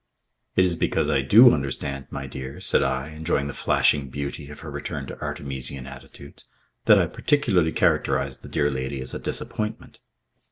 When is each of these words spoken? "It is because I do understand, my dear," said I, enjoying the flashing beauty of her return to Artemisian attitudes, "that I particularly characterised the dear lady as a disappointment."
"It 0.55 0.65
is 0.65 0.75
because 0.75 1.11
I 1.11 1.21
do 1.21 1.53
understand, 1.53 2.07
my 2.09 2.25
dear," 2.25 2.59
said 2.59 2.81
I, 2.81 3.09
enjoying 3.09 3.45
the 3.45 3.53
flashing 3.53 4.09
beauty 4.09 4.49
of 4.49 4.61
her 4.61 4.71
return 4.71 5.05
to 5.05 5.21
Artemisian 5.21 5.85
attitudes, 5.85 6.45
"that 6.85 6.97
I 6.97 7.05
particularly 7.05 7.71
characterised 7.71 8.41
the 8.41 8.49
dear 8.49 8.71
lady 8.71 8.99
as 8.99 9.13
a 9.13 9.19
disappointment." 9.19 9.99